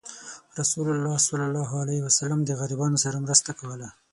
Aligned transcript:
رسول 0.59 0.87
الله 0.91 1.15
صلى 1.27 1.45
الله 1.49 1.69
عليه 1.81 1.99
وسلم 2.07 2.39
د 2.43 2.49
غریبانو 2.59 2.97
سره 3.03 3.17
مرسته 3.25 3.51
کوله. 3.59 3.89